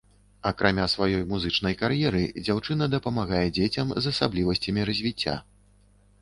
[0.51, 5.37] Акрамя сваёй музычнай кар'еры, дзяўчына дапамагае дзецям з асаблівасцямі развіцця.